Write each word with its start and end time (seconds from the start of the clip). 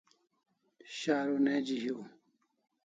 sharu 0.97 1.37
neji 1.47 1.77
hiu 1.83 2.05